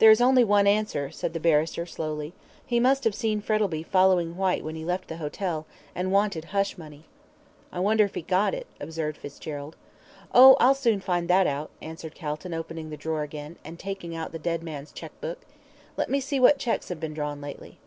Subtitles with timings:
[0.00, 2.34] "There is only one answer," said the barrister, slowly.
[2.66, 6.76] "He must have seen Frettlby following Whyte when he left the hotel, and wanted hush
[6.76, 7.06] money."
[7.72, 9.76] "I wonder if he got it?" observed Fitzgerald.
[10.34, 14.32] "Oh, I'll soon find that out," answered Calton, opening the drawer again, and taking out
[14.32, 15.38] the dead man's cheque book.
[15.96, 17.78] "Let me see what cheques have been drawn lately."